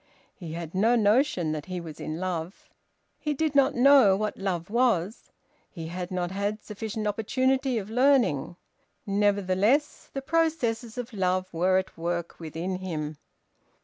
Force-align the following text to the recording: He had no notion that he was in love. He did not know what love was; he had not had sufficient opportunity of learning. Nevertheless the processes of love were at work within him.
He 0.35 0.53
had 0.53 0.73
no 0.73 0.95
notion 0.95 1.51
that 1.51 1.67
he 1.67 1.79
was 1.79 1.99
in 1.99 2.19
love. 2.19 2.71
He 3.19 3.35
did 3.35 3.53
not 3.53 3.75
know 3.75 4.17
what 4.17 4.35
love 4.35 4.71
was; 4.71 5.31
he 5.69 5.89
had 5.89 6.09
not 6.09 6.31
had 6.31 6.63
sufficient 6.63 7.05
opportunity 7.05 7.77
of 7.77 7.91
learning. 7.91 8.55
Nevertheless 9.05 10.09
the 10.11 10.23
processes 10.23 10.97
of 10.97 11.13
love 11.13 11.53
were 11.53 11.77
at 11.77 11.99
work 11.99 12.39
within 12.39 12.77
him. 12.77 13.17